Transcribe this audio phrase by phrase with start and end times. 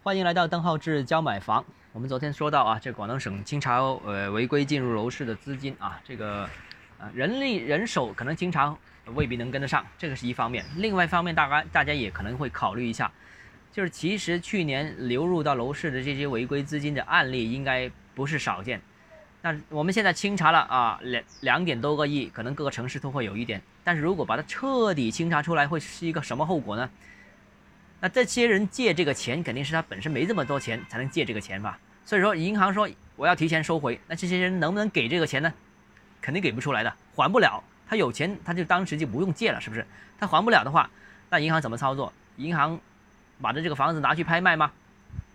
[0.00, 1.62] 欢迎来到邓浩志教买房。
[1.92, 6.48] 我们昨天说到啊，这广东省清查呃违规进入楼市的资金啊，这个
[6.98, 8.78] 呃人力人手可能经常
[9.14, 10.64] 未必能跟得上，这个是一方面。
[10.76, 13.10] 另外一方面，大家大家也可能会考虑一下，
[13.72, 18.80] 就是其实去年流入到楼市的这些违规资金的案例应该不是少见。
[19.42, 23.60] 那我们现在清查了啊两两点多个亿，可能各个城市都会有一点。
[23.82, 26.88] 但是如果把它彻底清查出来，会是一个什么后果呢？
[28.00, 31.78] 那这些人借这个钱，肯定是他本身没这么多钱才能借这个钱吧？
[32.04, 35.52] 所以说银行说我要提前收回，那这些人能不能给这个钱呢？
[36.20, 37.62] 肯定给不出来的，还不了。
[37.88, 39.86] 他有钱，他就当时就不用借了，是不是？
[40.18, 40.88] 他还不了的话，
[41.30, 42.12] 那银行怎么操作？
[42.36, 42.78] 银行
[43.40, 44.70] 把这这个房子拿去拍卖吗？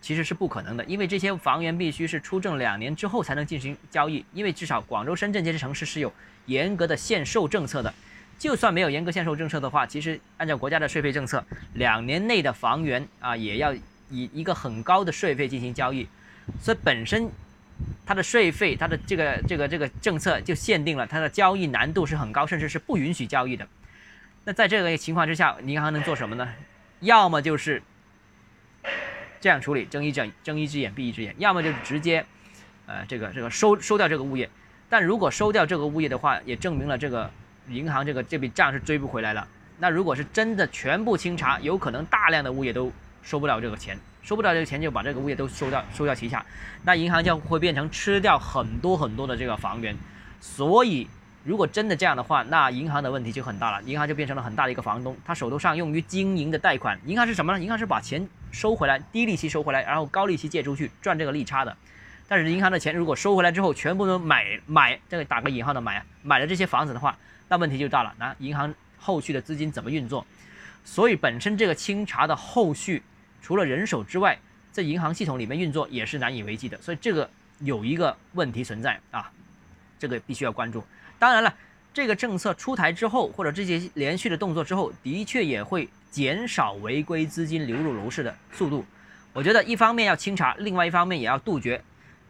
[0.00, 6.12] 其实是不可能的，因为这些房源必须是出证两年之后才能进行交易，因为至少广州、深圳这些城市是有
[6.46, 7.92] 严格的限售政策的。
[8.38, 13.74] 就算没有严格限售政策的话，其实按照国家的税费政策，两年内的房源啊，也要
[14.10, 16.06] 以一个很高的税费进行交易，
[16.62, 17.28] 所以本身
[18.06, 23.66] 它的税费、它的这个这个这个政策就限定了它的交易难度是很高，甚至是不允许交易的。
[24.44, 26.48] 那在这个情况之下，银行能做什么呢？
[27.00, 27.82] 要么就是
[29.40, 32.24] 这样处理，睁一睁睁一只眼闭一只眼；要么就是直接
[32.86, 34.48] 呃这个这个收收掉这个物业。
[34.88, 37.28] 但如果收掉这个物业的话，也证明了这个。
[37.68, 39.46] 银行这个这笔账是追不回来了。
[39.78, 42.90] 那如果是真的全部清查，有可能大量的物业都
[43.22, 46.44] 收不了这个钱，收不了这个钱就把这个物业都收掉，收掉旗下，
[46.82, 49.96] 那银行就会变成吃掉很多很多的这个房源。
[50.40, 51.08] 所以，
[51.44, 57.60] 如果真的这样的话，那银行的问题就很大了，银行就变成了很大的一个房东，他手头上用于经营的贷款，银行是什么呢？
[57.60, 61.76] 银行是把钱收回来，低利息收回来，然后高利息借出去赚这个利差的。
[62.26, 67.16] 但是银行的钱如果收回来之后，全部都买买这个打个引号的买买了这些房子的话。
[67.48, 70.26] 那问题就大了，那银行后续的资金怎么运作？
[70.84, 73.02] 所以本身这个清查的后续，
[73.42, 74.38] 除了人手之外，
[74.72, 76.80] 在银行系统里面运作也是难以为继的。
[76.80, 77.28] 所以这个
[77.60, 79.30] 有一个问题存在啊，
[79.98, 80.82] 这个必须要关注。
[81.18, 81.54] 当然了，
[81.92, 88.84] 这个政策出台之后，或者这些连续的动作之后，的确也会减少违规资金流入楼市的速度。
[89.32, 91.82] 我觉得一方面要清查，另外一方面也要杜绝。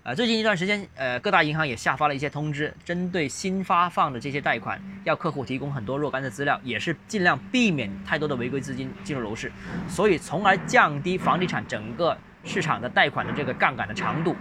[0.08, 9.52] 啊，最近一段时间，呃，各大银行也下发了一些通知，针对新发放的这些贷款，要客户提供很多若干的资料，也是尽量避免太多的违规资金进入楼市，
[9.86, 14.34] 所以从而降低房地产整个市场的贷款的这个杠杆的长度，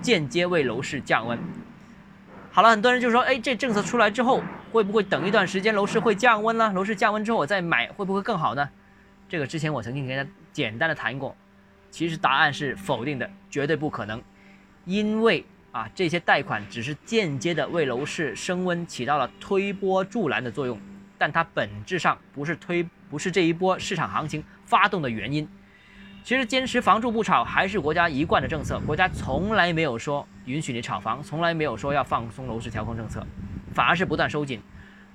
[0.00, 1.38] 间接为楼市降温。
[2.50, 4.42] 好了，很多人就说，哎，这政策出来之后，
[4.72, 6.72] 会不会等一段时间楼市会降温呢？
[6.74, 8.68] 楼市降温之后我再买，会不会更好呢？
[9.28, 11.36] 这个之前我曾经跟大家简单的谈过，
[11.92, 14.20] 其实答案是否定的，绝对不可能。
[14.84, 20.78] 因为啊，这些贷款只是间接的为楼市升温起到了推波助澜的作用，
[21.16, 25.48] 但它本质上不是推，不是这一波市场行情发动的原因。
[26.24, 33.26] 其实坚持房住不炒还是国家一贯的政策，国家从来没有说允许你炒房，从来没有说要放松楼市调控政策，
[33.72, 34.60] 反而是不断收紧。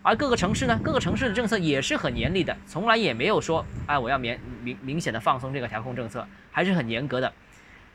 [0.01, 7.31] 而各个城市呢，各个城市的政策也是很严厉的，从来也没有说哎我要明明明显的放松这个调控政策，还是很严格的。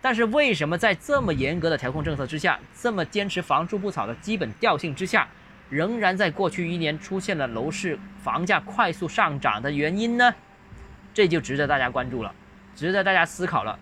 [0.03, 5.29] 但是为什么在这么严格的调控政策之下，这么坚持房住不炒的基本调性之下，
[5.71, 10.35] 仍然在过去一年出现了楼市房价快速上涨的原因呢？
[11.15, 12.35] 这就值得大家关注了，
[12.75, 13.79] 值得大家思考了。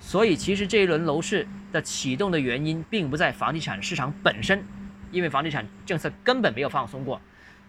[0.00, 4.64] 所以其实这一轮楼市的启动的原因，并不在房地产市场本身，
[5.10, 7.20] 因为房地产政策根本没有放松过，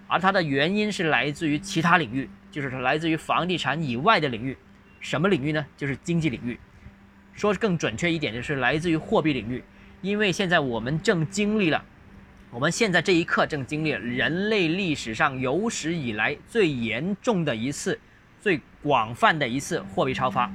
[0.07, 4.55] 而它的原因是来自于其他领域，就是来自于房地产以外的领域。
[5.01, 5.65] 什么领域呢？
[5.75, 6.57] 就是经济领域。
[7.39, 9.63] 说更准确一点，就是来自于货币领域，
[10.01, 11.81] 因为现在我们正经历了，
[12.51, 17.97] 我们现在这一刻正经历人类历史上有史以来最严重的一次、
[18.41, 20.51] 最广泛的一次货币超发，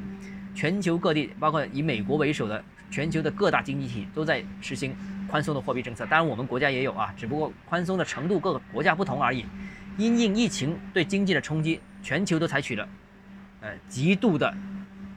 [0.55, 4.95] 全球各地，包括以美国为首的全球的各大经济体都在实行
[5.27, 9.47] 宽松的货币政策，当然我们国家也有啊，只不过宽松的程度各个国家不同而已。
[9.97, 12.87] 因应疫情对经济的冲击，全球都采取了，
[13.63, 14.55] 呃，极度的。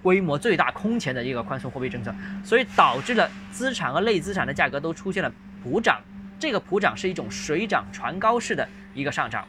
[0.07, 5.29] 规模最大空前的一个宽松货币政策，所以导致了资产和类资产的价格都出现了
[5.61, 5.99] 普涨。
[6.39, 9.45] 这个普涨是一种水涨船高式的一个上涨。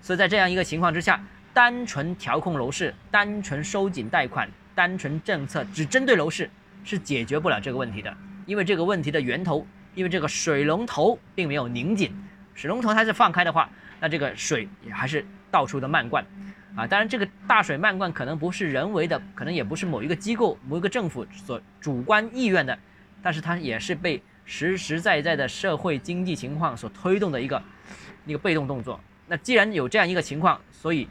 [0.00, 1.20] 所以在这样一个情况之下，
[1.52, 6.48] 单纯调控楼市、单纯收紧贷款、单纯政策只针对楼市
[6.84, 8.10] 是解决不了这个问题的。
[8.46, 12.10] 因为这个问题的源头，因为这个水龙头并没有拧紧，
[12.54, 13.68] 水龙头它是放开的话，
[14.00, 16.24] 那这个水也还是到处的漫灌。
[16.76, 22.78] 啊，当然，这个大水漫灌可能不是人为的，可能也不是某一个机构、某一个政府所主观意愿的，
[23.22, 27.62] 但是它也是被实实在在的社会经济情况所推动的一个
[28.26, 29.00] 一个被动动作。
[29.26, 31.08] 那既然有这样一个情况，所以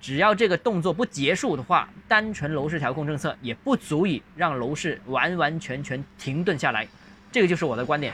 [0.00, 6.88] 只要这个动作不结束的话，单纯楼市调控政策也不足以让楼市完完全全停顿下来。
[7.30, 8.12] 这个就是我的观点。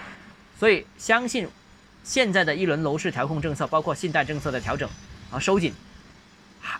[0.59, 1.47] 所以相信
[2.03, 4.89] 现在的一轮楼市调控政策，包括信贷政策的调整
[5.31, 5.73] 啊收紧，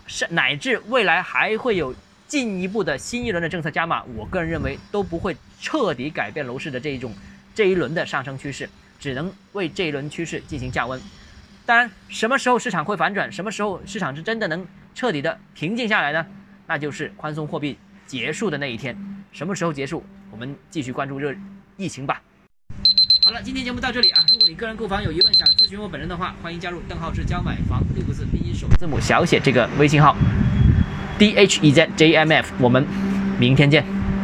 [0.07, 1.93] 是乃至未来还会有
[2.27, 7.13] 进一步的新一轮的政策加码，我个人认为都不会彻底改变楼市的这一种
[7.53, 8.67] 这一轮的上升趋势，
[8.99, 10.99] 只能为这一轮趋势进行降温。
[11.65, 13.31] 当然，什么时候市场会反转？
[13.31, 14.65] 什么时候市场是真的能
[14.95, 16.25] 彻底的平静下来呢？
[16.65, 18.97] 那就是宽松货币结束的那一天。
[19.31, 20.03] 什么时候结束？
[20.31, 21.35] 我们继续关注热
[21.75, 22.21] 疫情吧。
[23.27, 24.23] 好了，今天节目到这里啊。
[24.31, 30.15] 如果你个人购房有疑问，想咨询我本人的话，欢迎加入邓浩志教买房六个字拼音首字母小写这个微信号
[31.19, 32.53] ，D H E Z J M F。
[32.57, 32.87] 我们
[33.37, 33.96] 明天见。